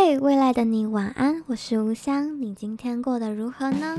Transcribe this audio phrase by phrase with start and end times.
[0.00, 3.98] 嘿未来的你晚安，我是吴香，你今天过得如何呢？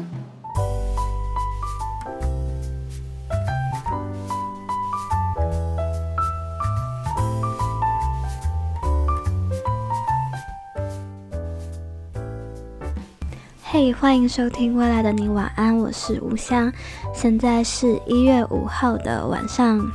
[13.62, 16.72] 嘿欢迎收听《未来的你晚安》，我是吴香，
[17.14, 19.86] 现在是一月五号的晚上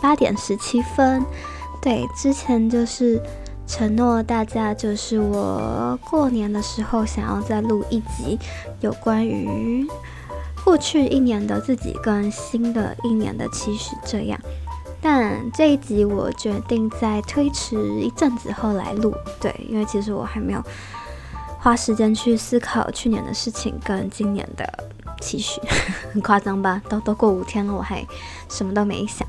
[0.00, 1.22] 八点十七分。
[1.82, 3.22] 对，之前就是
[3.70, 8.36] 承诺大家，就是我过年的时候想要再录一集
[8.80, 9.86] 有关于
[10.64, 14.38] 过去一年的自己跟新的一年的期许这样。
[15.00, 20.60] 但这一集我决定再推迟一阵子后来录，对，因为其实我还没有。
[21.60, 24.66] 花时间去思考去年的事情跟今年的
[25.20, 25.60] 期许，
[26.12, 26.82] 很 夸张吧？
[26.88, 28.04] 都都过五天了，我还
[28.48, 29.28] 什么都没想。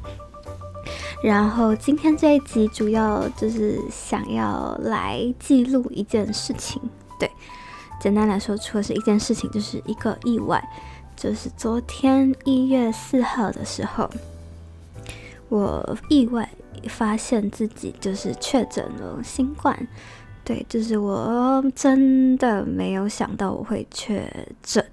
[1.23, 6.81] 然后今天这一集主要就是想要来记录一件事情，
[7.19, 7.29] 对，
[8.01, 10.63] 简单来说，除了是一件事情，就是一个意外，
[11.15, 14.09] 就是昨天一月四号的时候，
[15.49, 16.49] 我意外
[16.87, 19.87] 发现自己就是确诊了新冠。
[20.43, 24.27] 对，就是我真的没有想到我会确
[24.63, 24.83] 诊。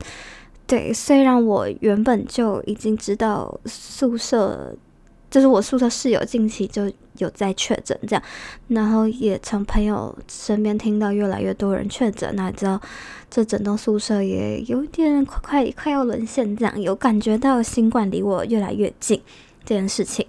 [0.66, 4.76] 对，虽然我原本就已经知道宿舍，
[5.30, 8.22] 就是我宿舍室友近期就有在确诊这样，
[8.68, 12.80] 然后也从朋友身边听到越来越多人确诊，那知道
[13.30, 19.20] 这整栋宿舍也有点快快快要沦陷这样，有感觉到新冠离我越来越近
[19.64, 20.26] 这件事情。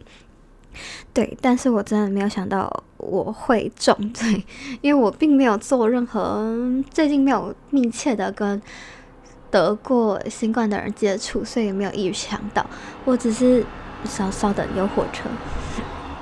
[1.13, 4.43] 对，但是我真的没有想到我会中，对，
[4.81, 6.55] 因为我并没有做任何，
[6.91, 8.61] 最近没有密切的跟
[9.49, 12.65] 得过新冠的人接触，所以也没有预想到。
[13.03, 13.65] 我只是
[14.05, 15.29] 稍稍等，有火车，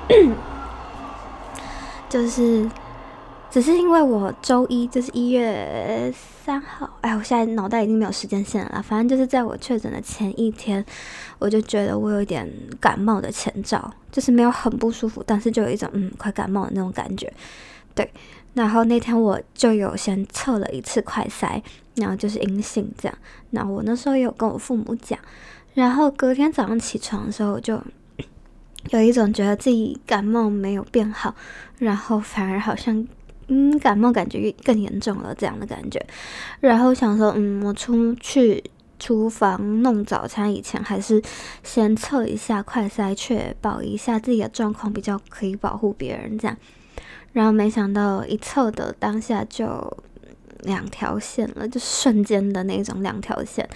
[2.10, 2.70] 就是。
[3.50, 8.84] 只是因为我周一就是一月三号，哎，我现在脑袋已经没有时间线了。
[8.86, 10.86] 反正就是在我确诊的前一天，
[11.40, 12.48] 我就觉得我有一点
[12.80, 17.32] 感冒的前兆，就是没有很不舒服，但是就有一种嗯快感冒的那种感觉。
[17.96, 18.12] 对，
[18.54, 21.62] 然后那天我就有先测了一次快筛，
[21.96, 23.18] 然后就是阴性这样。
[23.52, 25.18] 那我那时候也有跟我父母讲，
[25.78, 27.80] 然后隔天早上起床的时候我就
[28.90, 31.36] 有一种觉得自己感冒没有变好，
[31.78, 33.08] 然后反而好像。
[33.50, 36.06] 嗯，感冒感觉更严重了，这样的感觉。
[36.60, 38.62] 然后想说，嗯，我出去
[39.00, 41.24] 厨房弄早餐以前，还是
[41.64, 46.58] 先测一下快筛，确保一下自己的状况，比较可以保护别人这样。
[47.32, 49.98] 然后没想到一测的当下就
[50.68, 53.68] 两条线了，就瞬间的那种两条线。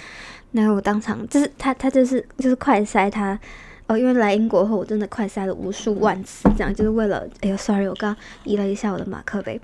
[0.52, 3.40] 然后我当场就是他，他就是就是快塞他。
[3.88, 8.16] 哦，因为来英国后，我真的快塞了无数万次，这样就是为了，哎呦，sorry，我刚
[8.46, 9.59] 移了一下我的马克杯，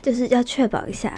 [0.00, 1.12] 就是要确保一下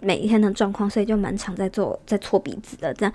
[0.00, 3.12] 每一天的状况，所以就蛮常在做，在搓鼻子的这样。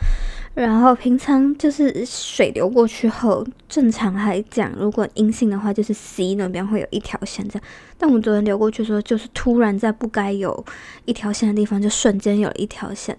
[0.54, 7.68] 然后平常就是水流过去后，正常来讲，如果阴性的话，就是 C 那边会有一条线这样。
[7.98, 10.66] 但我昨天流过去的时候，就是突然在不该有
[11.06, 13.18] 一条线的地方，就瞬间有了一条线。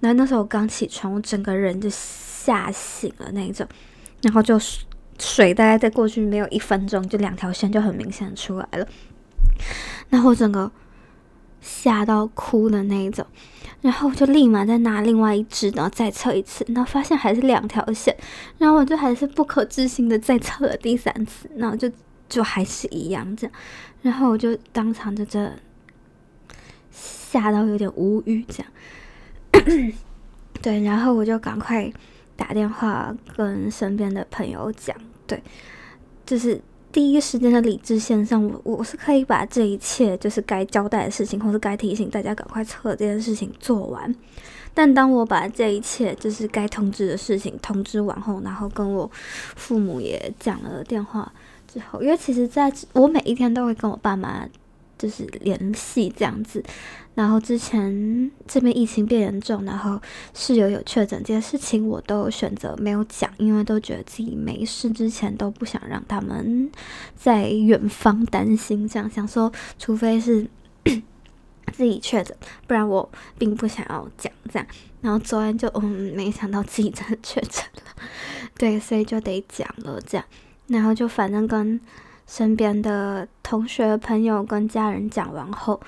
[0.00, 3.66] 然后那时候我刚起床，我整个人就吓醒了那一种。
[4.22, 4.58] 然后就
[5.18, 8.86] 水大概在过去没有一分钟，就两条线就很明显出来了。
[10.08, 10.70] 然后整个
[11.60, 13.26] 吓到哭的那一种，
[13.80, 18.16] 然后我就立马再拿另外一支，然后再测一次，然后发现还是两条线。
[18.58, 21.90] 然后我就还是不可置信的再测了第三次，然后就
[22.28, 23.56] 就还是一样这样。
[24.02, 25.58] 然后我就当场就真
[26.90, 29.92] 吓到有点无语这样。
[30.62, 31.92] 对，然后我就赶快。
[32.38, 35.42] 打电话跟身边的朋友讲，对，
[36.24, 36.62] 就是
[36.98, 44.12] 第一时间的理智线上，我我是可以把这一切就是该交代的事情，或是该提醒大家赶快撤这件事情做完。
[44.74, 51.32] 但当我把这一切就是该通知的事情通知完后，然后跟我父母也讲了电话
[51.72, 54.44] 之后，因为其实在我每一天都会跟我爸妈
[54.98, 56.62] 就是联系这样子。
[57.14, 60.00] 然后之前这边疫情变严重，然后
[60.34, 66.70] 室友有确诊这件事情，我都选择没有讲，因为都觉得自己没事，之前都不想让他们
[67.16, 69.50] 在远方担心，这样想说，
[69.80, 70.46] 除非是
[71.72, 72.36] 自己确诊，
[72.68, 74.68] 不然我并不想要讲这样。
[75.00, 78.02] 然后昨天就嗯，没想到自己真的确诊了，
[78.56, 80.24] 对，所以就得讲了这样。
[80.68, 81.80] 然后就反正跟
[82.28, 85.80] 身边的同学、朋友跟家人讲完后。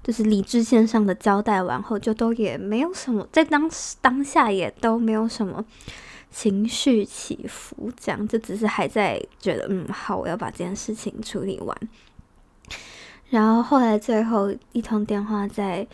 [0.00, 5.62] 就是理智线上的交代完后，就都也没有什么，在当时当下也都没有什么
[6.30, 11.76] 情绪起伏，这样就只是还在觉得，嗯，好，我要把这件事情处理完。
[13.28, 15.86] 然后后来最后一通电话在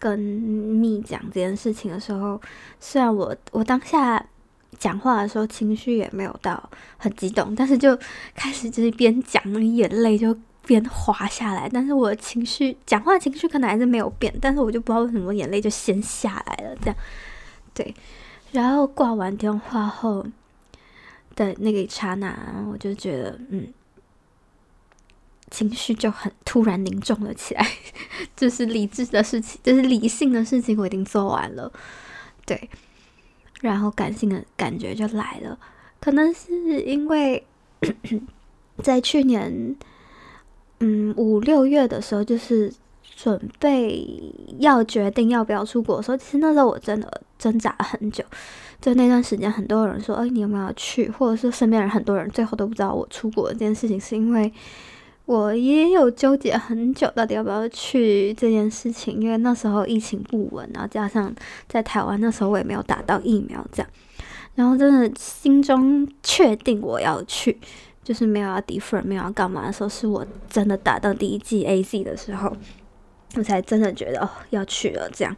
[0.00, 2.40] 跟蜜讲这件事情的时候，
[2.80, 4.26] 虽然我我当下
[4.80, 7.96] 讲话的时候情绪也没有到很激动，但是就
[8.34, 10.36] 开始就是边讲眼泪就
[10.66, 16.96] 边滑下来，但是我的情绪讲话情绪可能还是没有变，但是我就不知道为什么眼泪就先下来了，这样
[17.72, 17.94] 对。
[18.50, 20.26] 然后挂完电话后
[21.36, 22.34] 的那个一刹那，
[22.72, 23.72] 我就觉得嗯。
[25.52, 27.68] 情绪就很突然凝重了起来，
[28.36, 31.72] 就是理智的事情，就是理性的事情，我已经做完了，
[32.46, 32.70] 对，
[33.60, 35.58] 然后感性的感觉就来了，
[36.00, 37.44] 可能是因为
[38.82, 39.76] 在去年，
[40.80, 42.72] 嗯，五六月的时候，就是
[43.02, 44.08] 准备
[44.58, 48.24] 要决定要不要出国的时候，其实那时候我真的挣扎了很久，
[48.80, 51.10] 就那段时间，很多人说，哎，你有没有去？
[51.10, 54.52] 或者是身边人很多人最后都不知道我出国这件事情，是因为。
[55.26, 61.32] 我也有纠结很久，到底要不要去这件事情，因为那时候疫情不稳，然后加上
[61.68, 63.88] 在台湾那时候我也没有打到疫苗，这样，
[64.56, 67.56] 然后真的心中确定我要去，
[68.02, 72.52] 就是没有要 defer，没有要干嘛的时候，是我真的打到第一季 AZ 的时候，
[73.36, 75.36] 我才真的觉得哦要去了，这样，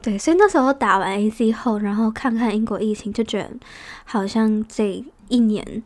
[0.00, 3.50] 对，所以那时候打完 AZ 后，然后看看英国疫情，就觉得
[4.04, 5.82] 好像这一年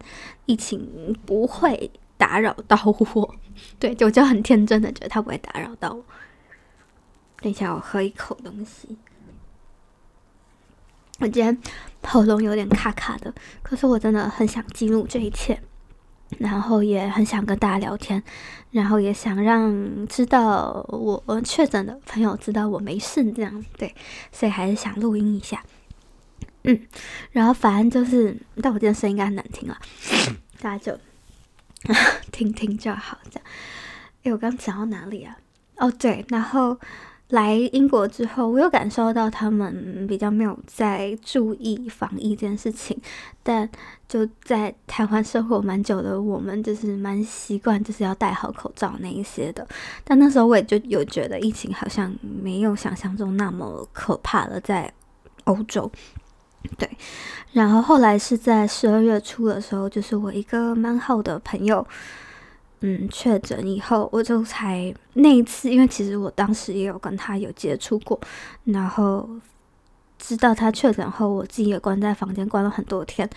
[0.47, 1.91] 疫情不会。
[2.21, 3.35] 打扰到我，
[3.81, 6.05] 对，我就很天真的觉得他不会打扰到我。
[7.41, 8.99] 等一下，我喝一口东西。
[11.21, 11.59] 我今天
[12.03, 15.59] 喉咙有点卡卡的，可是我真的很想记录这一切，
[16.39, 18.23] 然后也很想跟大家聊天，
[18.71, 23.95] 然后也想让知道我确诊的朋友知道我没事，这样对，
[24.31, 25.63] 所以还是想录音一下。
[26.65, 26.79] 嗯，
[27.33, 29.79] 然后反正就是，但我今天声音应该很难听了，
[30.61, 30.99] 大家就。
[32.31, 33.49] 听听就好，这样。
[34.23, 35.37] 哎，我刚讲到哪里啊？
[35.77, 36.79] 哦，对，然后
[37.29, 43.01] 来英国之后，我有感受到他们比较没有在注意防疫这件事情，
[43.43, 43.67] 但
[44.07, 49.67] 就在台湾生活蛮久的，我们就是蛮习惯，就是要戴好口罩那一些的。
[50.05, 54.93] 但那时候我也就有觉得疫情好像没有想象中那么可怕了，在
[55.45, 55.91] 欧洲。
[56.79, 56.89] 对，
[57.53, 61.87] 然后后来是在十二月初的时候，就是我一个蛮好的朋友，
[62.81, 68.21] 嗯，确诊以后，我就才那一次，因为其实我当时也有跟他有接触过，
[68.65, 69.29] 然后
[70.19, 73.29] 知道他确诊后，我自己也关在房间关了很多天。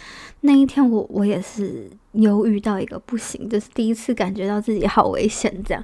[0.42, 5.84] 那一天我我也是忧郁到一个不行，就是第一次感觉到自己好危险这样。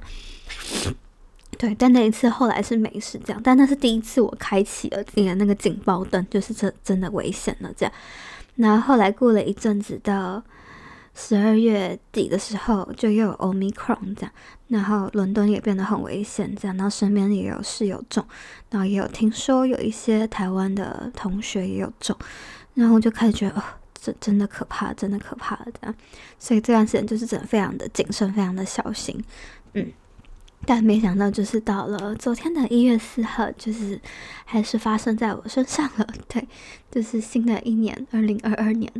[1.60, 7.92] 对，但那一次后来是没事这样，但那是第一次我开启了那个那个警报灯，就是这真的危险了这样。
[8.56, 10.42] 然后后来过了一阵子，到
[11.14, 14.32] 十二月底的时候，就又有 Omicron 这样，
[14.68, 18.24] 然后伦敦也变得很危险这样，然后身边也有室友中，
[18.70, 22.16] 然后也有听说有一些台湾的同学也有中，
[22.72, 23.62] 然后我就开始觉得哦，
[24.00, 25.94] 这真的可怕，真的可怕了这样。
[26.38, 29.22] 所以这段时间就是真的非常的谨慎，非常的小心，
[29.74, 29.92] 嗯。
[30.66, 33.98] 但没想到，就是到了昨天的一月四号，就是
[34.44, 36.06] 还是发生在我身上了。
[36.28, 36.46] 对，
[36.90, 38.92] 就是新的一年，二零二二年，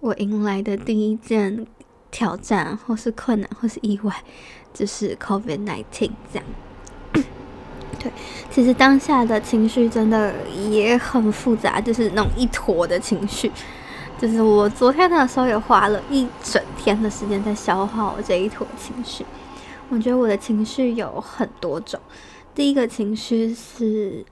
[0.00, 1.66] 我迎来的第一件
[2.10, 4.14] 挑战，或是困难，或是意外，
[4.72, 5.84] 就是 COVID-19
[6.32, 6.44] 这样。
[7.98, 8.12] 对，
[8.48, 10.32] 其实当下的情绪真的
[10.70, 13.50] 也很复杂，就是那种一坨的情绪。
[14.20, 19.26] 就是我昨天的时候也花了一整天的时间在消化我这一坨情绪。
[19.90, 21.98] 我觉得我的情绪有很多种。
[22.54, 24.24] 第一个情绪是，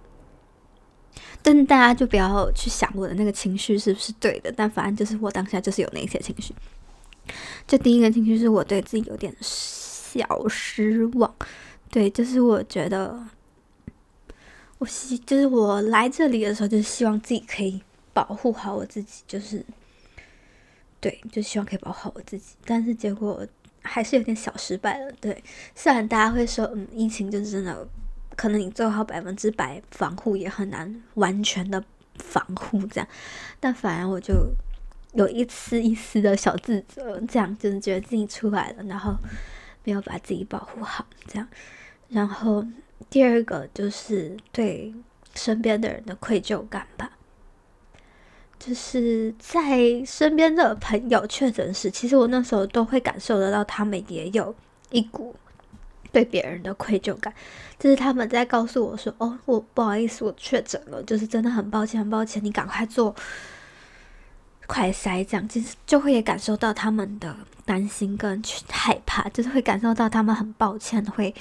[1.43, 6.55] 但大家就不要去想我的那个情绪是不是对的，但反正就是我当下就是有那些情绪。
[7.67, 11.35] 就第一个情绪是我对自己有点小失望，
[11.91, 13.19] 对，就是我觉得
[14.79, 17.81] 我希就是我来这里的时候，就是希望自己可以
[18.13, 19.65] 保护好我自己，就是
[21.01, 23.47] 对，就希望可以保护好我自己，但是结果。
[23.87, 25.43] 还是有点小失败了，对。
[25.75, 27.89] 虽然大家会说，嗯，疫情就是真的，
[28.37, 31.83] 可能你做好百分之百防护也很难完全的
[32.17, 33.09] 防护这样，
[33.61, 34.35] 但反而我就
[35.15, 39.17] 有一丝一丝的小自责，这样就是觉得自己出来了，然后
[39.85, 41.49] 没有把自己保护好，这样。
[42.09, 42.67] 然后
[43.09, 44.95] 第二个就是对
[45.35, 47.11] 身边的人的愧疚感吧。
[48.59, 54.55] 就是在身边的朋友确诊时，其实我那时候都会感受得到，他们也有
[54.91, 55.35] 一股
[56.11, 57.33] 对别人的愧疚感。
[57.79, 63.15] 就是他们在告诉我说：“哦，我不好意思，我确诊了，就是真的很抱歉，很抱歉，你赶快做
[64.67, 67.37] 快筛。”这样其实就会也感受到他们的
[67.67, 71.35] 担心跟害怕，就是会感受到他们很抱歉，会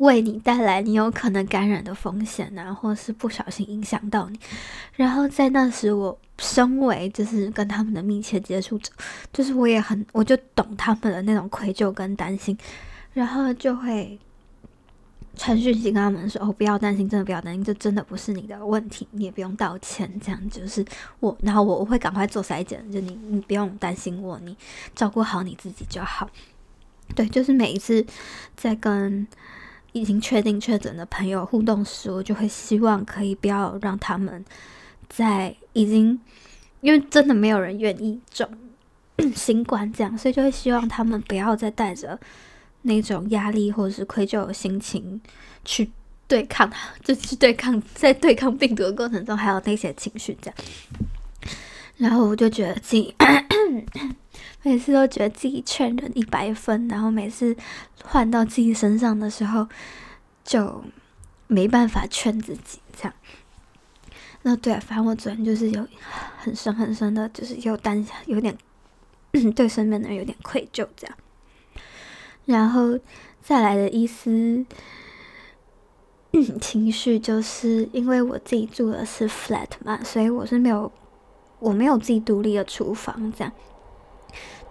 [0.00, 4.40] 为你带来你有可能感染的风险啊，或是不小心影响到你。
[4.94, 8.90] 然后在那时，我身为就是跟他们的密切接触者，
[9.30, 12.56] 就是我也很我就懂他们的那种愧疚跟担心，
[13.12, 14.18] 然后就会
[15.36, 20.82] 传讯息跟他们说：“哦，不要担心，真的不要担心，这真的不是你的问题，你也不用道歉。”这样就是
[21.20, 24.56] 我，然后我我会赶快做筛检，就你你不用担心我，你
[24.94, 26.30] 照顾好你自己就好。
[27.14, 28.06] 对，就是每一次
[28.56, 29.26] 在跟
[29.92, 34.44] 已经确定确诊的朋友互动时，我就会希望可以不要让他们
[35.08, 36.20] 在已经，
[36.80, 38.48] 因为真的没有人愿意中
[39.34, 42.18] 新冠这样，所以就会希望他们不要再带着
[42.82, 45.20] 那种压力或者是愧疚的心情
[45.64, 45.90] 去
[46.26, 46.70] 对抗，
[47.04, 50.56] 就去对抗，在对抗病毒的过程中还有那些情绪这样。
[51.96, 53.14] 然后我就觉得自己。
[54.62, 57.56] 每次都觉得自己劝人一百分，然后每次
[58.04, 59.66] 换到自己身上的时候，
[60.44, 60.84] 就
[61.46, 63.14] 没办法劝自己这样。
[64.42, 65.86] 那对，反正我昨天就是有
[66.38, 68.56] 很深很深的，就是有担心，有点
[69.54, 71.16] 对身边的人有点愧疚这样。
[72.44, 72.98] 然后
[73.42, 74.64] 再来的一丝
[76.60, 80.90] 情绪，就是因为我自己住的是 flat 嘛，所以我是没有
[81.58, 83.52] 我没有自己独立的厨房这样。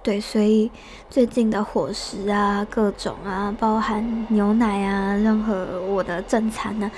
[0.01, 0.71] 对，所以
[1.09, 6.91] 最近的伙食啊，各种啊，包含牛奶啊，任何我的正餐呢、啊，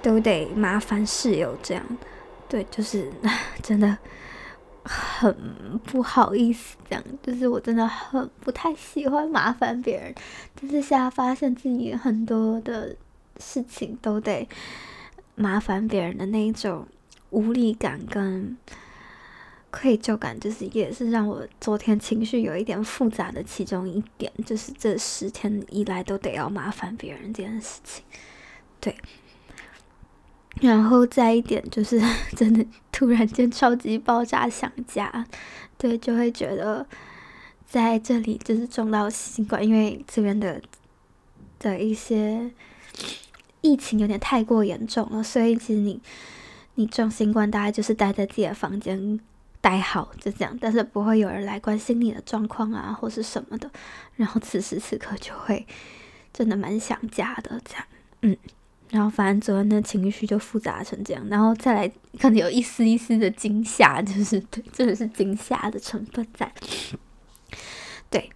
[0.00, 1.84] 都得麻烦室友这样。
[2.48, 3.12] 对，就是
[3.62, 3.98] 真的
[4.82, 5.36] 很
[5.84, 10.14] 不好意思，这样，就是我真的很不太喜欢麻烦别人，
[10.58, 12.96] 但是现在发现自己很多的
[13.38, 14.48] 事情都得
[15.34, 16.86] 麻烦别人的那一种
[17.28, 18.56] 无力感跟。
[19.70, 28.02] 愧疚感就是也是让我昨天情绪有一点复杂的其中一点，就是这十天以来都得要麻烦别人这件事情，
[28.80, 28.94] 对。
[30.62, 32.00] 然后再一点就是
[32.34, 35.26] 真的突然间超级爆炸想家，
[35.76, 36.86] 对，就会觉得
[37.66, 40.60] 在这里就是中到新冠，因为这边的
[41.58, 42.50] 的一些
[43.60, 46.00] 疫情有点太过严重了，所以其实你
[46.76, 49.20] 你中新冠大概就是待在自己的房间。
[49.60, 53.70] 待好就这样，但是不会有人来关心你的状况啊，或是什么的。
[54.16, 55.66] 然后此时此刻就会
[56.32, 57.84] 真的蛮想家的，这样，
[58.22, 58.36] 嗯。
[58.90, 61.88] 然后反正昨天的情绪就复杂成这样，然后再来
[62.18, 66.50] 可能有一丝一丝的惊吓，就是对，真的是惊吓的成分在。
[68.08, 68.30] 对，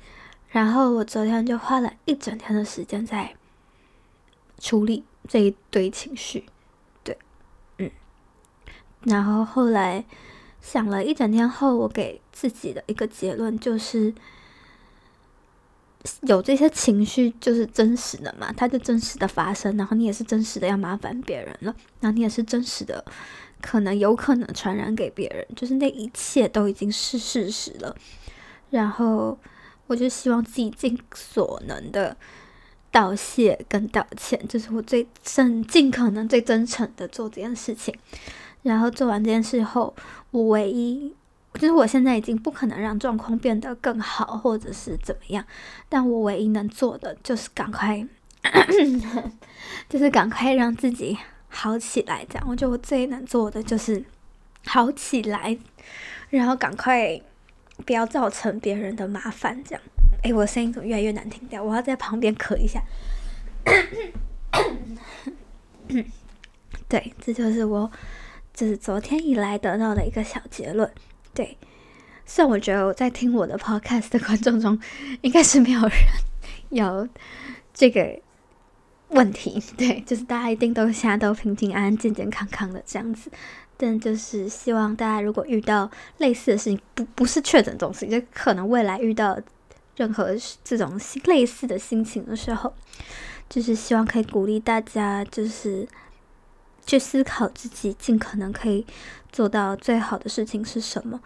[0.48, 3.34] 然后我昨天就花了一整天的时间在
[4.58, 6.44] 处理这一堆情绪，
[7.02, 7.16] 对，
[7.78, 7.90] 嗯。
[9.04, 10.04] 然后后来。
[10.62, 14.14] 想了一整天后，我给自己的一个结论就是，
[16.22, 23.04] 有这些情绪就是真实的嘛，它就真实的发生，然后你也是真实的要麻烦别人了，然后你也是真实的
[23.60, 27.94] 可能有可能传染给别人，就是那一切都已经是事实了。
[28.70, 29.36] 然后
[29.88, 32.16] 我就希望自己尽所能的
[32.90, 37.94] 道谢跟道歉，就是我最尽尽可能最真诚的做这件事情。
[38.62, 39.94] 然后做完这件事后，
[40.30, 41.14] 我唯一
[41.54, 45.44] 就是我现在已经不可能让状况变得更好，或者是怎么样，
[45.88, 48.06] 但我唯一能做的就是赶快，
[49.88, 52.24] 就是赶快让自己好起来。
[52.28, 54.02] 这样，我觉得我最能做的就是
[54.64, 55.58] 好起来，
[56.30, 57.20] 然后赶快
[57.84, 59.62] 不要造成别人的麻烦。
[59.64, 59.82] 这样，
[60.22, 61.62] 哎，我声音怎么越来越难听掉？
[61.62, 62.82] 我要在旁边咳一下。
[66.88, 67.90] 对，这就是我。
[68.54, 70.90] 这是昨天以来得到的一个小结论，
[71.34, 71.56] 对。
[72.24, 74.78] 虽然我觉得我在听我的 podcast 的观众中，
[75.22, 75.90] 应该是没有人
[76.70, 77.08] 有
[77.74, 78.20] 这个
[79.08, 83.30] 问题，对，就是大家一定都现在都平平安安、健健康康的这样子。
[83.76, 89.36] 但就是希望大家如果遇到类似的事情，不不是确诊这种事情，就可能未来遇到
[89.96, 90.30] 任何
[90.62, 92.72] 这种类似的心情的时候，
[93.48, 95.88] 就是希望可以鼓励大家，就是。
[96.84, 98.84] 去思考自己尽可能可以
[99.30, 101.20] 做到最好的事情是什么，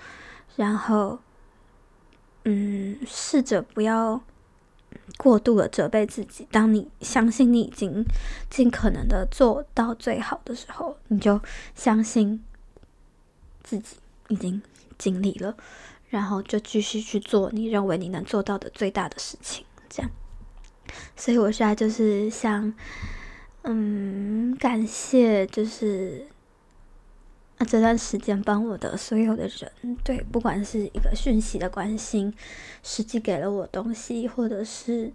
[0.56, 1.18] 然后，
[2.44, 4.20] 嗯，试着不要
[5.16, 6.46] 过度的责备自己。
[6.50, 8.04] 当你相信你已经
[8.48, 11.40] 尽可能的做到最好的时候，你就
[11.75, 12.44] 相信
[13.62, 13.96] 自己
[14.28, 14.62] 已经
[14.98, 15.56] 尽力了，
[16.10, 19.64] 然后就继续去做你认为你能做到的最大的事情。
[19.88, 20.10] 这样，
[21.16, 22.72] 所以我现在就是想。
[23.68, 26.25] 嗯，感谢就是
[27.58, 32.32] 啊这段时间帮我的所有的人，对，不管是一个讯息的关心，
[32.85, 35.12] 实际给了我东西，或者是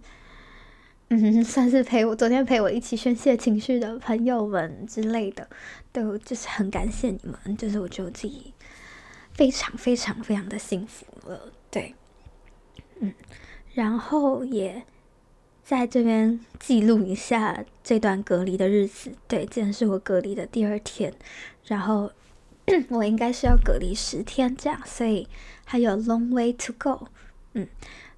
[1.08, 5.48] 嗯，算是陪我昨天陪我一起宣泄情绪的朋友们之类的，
[5.90, 8.52] 都就是很感谢你们，就是我觉得自己
[9.32, 11.94] 非常非常非常的幸福了，对，
[13.00, 13.14] 嗯，
[13.72, 14.82] 然后也
[15.64, 21.12] 在这边记录一下这段隔离的日子，对，今天是我隔离的第二天，
[21.66, 22.10] 然后
[22.90, 25.28] 我应该是要隔离十天这样，所以
[25.64, 27.06] 还有 long way to go，
[27.54, 27.66] 嗯。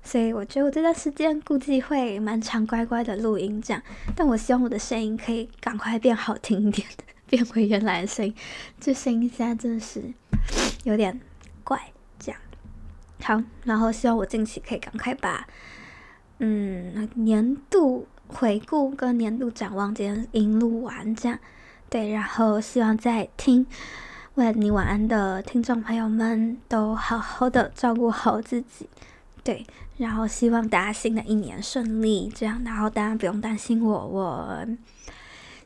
[0.06, 3.82] 所以我觉得我这段时间估计会蛮常乖乖的录音这样，
[4.14, 6.86] 但我希望我的声音可以赶快变好听一点，
[7.26, 8.34] 变回原来的声音。
[8.78, 10.02] 这声音现在真的是
[10.82, 11.18] 有点
[11.62, 12.38] 怪，这样。
[13.22, 15.48] 好，然后希望我近期可以赶快把
[16.38, 21.38] 嗯年度回顾跟年度展望这件音录完，这样。
[21.88, 23.66] 对，然后希望在听
[24.34, 28.88] 为你晚安的听众朋友们都好好的照顾好自己。
[29.44, 29.64] 对，
[29.98, 34.66] 然后希望大家新的一年顺利，这样，然后大家不用担心我，我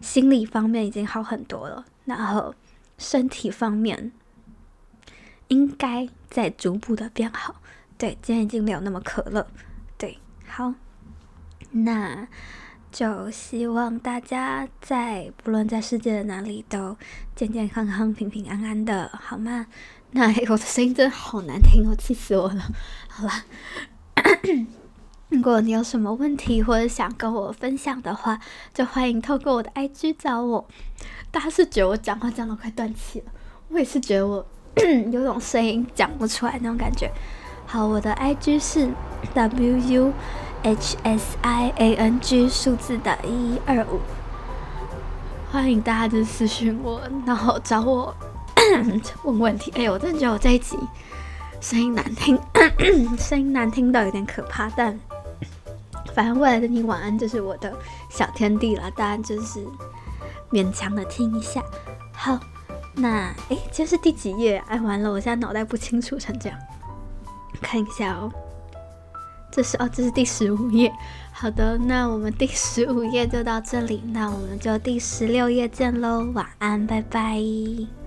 [0.00, 2.54] 心理方面已经好很多了，然后
[2.98, 4.12] 身体方面
[5.46, 7.54] 应该在逐步的变好。
[7.96, 9.46] 对，今天已经没有那么渴了。
[10.48, 10.74] 好，
[11.70, 12.26] 那
[12.90, 16.96] 就希望大家在不论在世界的哪里都
[17.36, 19.66] 健健康康、平平安安的，好吗？
[20.12, 22.62] 那我的声音真的好难听哦，气死我了。
[23.08, 23.30] 好了，
[25.28, 28.40] 如果你有什么问题或者想跟我分享的话，
[28.72, 30.66] 就欢迎透过我的 IG 找我。
[31.30, 33.26] 大家是觉得我讲话讲到快断气了，
[33.68, 34.44] 我也是觉得我
[35.12, 37.12] 有种声音讲不出来那种感觉。
[37.70, 38.88] 好，我的 IG 是
[39.34, 40.12] W U
[40.62, 44.00] H S I A N G 数字的一一二五，
[45.52, 48.16] 欢迎大家就私讯我，然后找我。
[49.22, 50.78] 问问题，哎，我真的觉得我这一集
[51.60, 52.40] 声音难听，
[53.18, 54.70] 声音难听到有点可怕。
[54.74, 54.98] 但
[56.14, 57.70] 反正未来的你晚安，就是我的
[58.08, 59.62] 小天地了，大家就是
[60.50, 61.62] 勉强的听一下。
[62.14, 62.40] 好，
[62.94, 64.56] 那哎，这是第几页？
[64.68, 66.58] 哎，完了，我现在脑袋不清楚成这样，
[67.60, 68.32] 看一下哦。
[69.50, 70.92] 这是哦，这是第十五页。
[71.32, 76.30] 好的，那我们第十五页就到这里，那我们就第十六页见喽。
[76.34, 77.97] 晚安，拜拜。